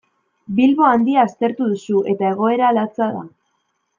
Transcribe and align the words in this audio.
Bilbo 0.59 0.85
Handia 0.91 1.25
aztertu 1.25 1.67
duzu 1.75 2.01
eta 2.15 2.31
egoera 2.31 2.73
latza 2.79 3.13
da. 3.19 3.23